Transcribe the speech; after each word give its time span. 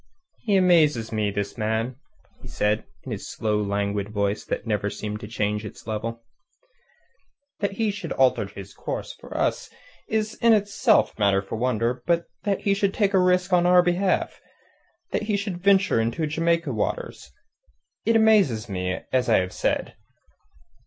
"He 0.39 0.55
amazes 0.57 1.11
me, 1.11 1.29
this 1.29 1.59
man," 1.59 1.95
said 2.43 2.79
he, 2.79 2.85
in 3.03 3.11
his 3.11 3.29
slow, 3.29 3.61
languid 3.61 4.09
voice 4.09 4.43
that 4.45 4.65
never 4.65 4.89
seemed 4.89 5.19
to 5.19 5.27
change 5.27 5.63
its 5.63 5.85
level. 5.85 6.23
"That 7.59 7.73
he 7.73 7.91
should 7.91 8.11
alter 8.13 8.47
his 8.47 8.73
course 8.73 9.13
for 9.13 9.37
us 9.37 9.69
is 10.09 10.33
in 10.41 10.53
itself 10.53 11.13
matter 11.19 11.43
for 11.43 11.55
wonder; 11.55 12.01
but 12.07 12.25
that 12.45 12.61
he 12.61 12.73
should 12.73 12.95
take 12.95 13.13
a 13.13 13.19
risk 13.19 13.53
on 13.53 13.67
our 13.67 13.83
behalf 13.83 14.41
that 15.11 15.21
he 15.29 15.37
should 15.37 15.61
venture 15.61 16.01
into 16.01 16.25
Jamaica 16.25 16.73
waters.... 16.73 17.31
It 18.03 18.15
amazes 18.15 18.67
me, 18.67 19.01
as 19.13 19.29
I 19.29 19.37
have 19.37 19.53
said." 19.53 19.93